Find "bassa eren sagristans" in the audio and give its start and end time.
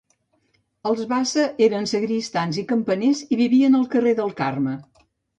1.09-2.57